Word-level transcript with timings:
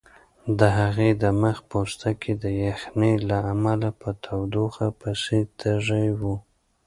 د 0.59 0.61
هغې 0.79 1.09
د 1.21 1.23
مخ 1.41 1.57
پوستکی 1.69 2.33
د 2.43 2.45
یخنۍ 2.65 3.13
له 3.29 3.37
امله 3.53 3.89
په 4.01 4.09
تودوخه 4.23 4.87
پسې 4.99 5.39
تږی 5.59 6.07
و. 6.19 6.21